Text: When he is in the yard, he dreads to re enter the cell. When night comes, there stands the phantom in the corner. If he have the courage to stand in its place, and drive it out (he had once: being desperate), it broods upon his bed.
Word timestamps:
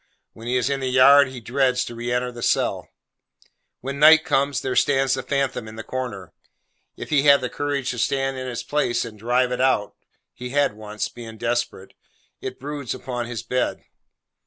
When 0.33 0.47
he 0.47 0.57
is 0.57 0.67
in 0.71 0.79
the 0.79 0.89
yard, 0.89 1.27
he 1.27 1.39
dreads 1.39 1.85
to 1.85 1.93
re 1.93 2.11
enter 2.11 2.31
the 2.31 2.41
cell. 2.41 2.89
When 3.81 3.99
night 3.99 4.25
comes, 4.25 4.59
there 4.61 4.75
stands 4.75 5.13
the 5.13 5.21
phantom 5.21 5.67
in 5.67 5.75
the 5.75 5.83
corner. 5.83 6.33
If 6.97 7.11
he 7.11 7.21
have 7.27 7.39
the 7.39 7.51
courage 7.51 7.91
to 7.91 7.99
stand 7.99 8.35
in 8.35 8.47
its 8.47 8.63
place, 8.63 9.05
and 9.05 9.19
drive 9.19 9.51
it 9.51 9.61
out 9.61 9.93
(he 10.33 10.49
had 10.49 10.73
once: 10.73 11.07
being 11.07 11.37
desperate), 11.37 11.93
it 12.41 12.59
broods 12.59 12.95
upon 12.95 13.27
his 13.27 13.43
bed. 13.43 13.83